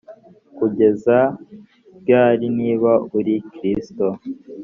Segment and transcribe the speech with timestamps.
[0.57, 1.17] kugeza
[1.99, 4.07] ryari niba uri kristo